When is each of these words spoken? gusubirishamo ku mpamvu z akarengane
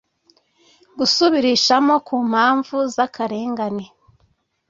gusubirishamo 0.97 1.95
ku 2.07 2.15
mpamvu 2.29 2.75
z 2.93 2.95
akarengane 3.05 3.85